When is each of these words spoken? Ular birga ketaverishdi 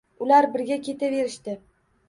Ular 0.27 0.47
birga 0.55 0.79
ketaverishdi 0.89 1.57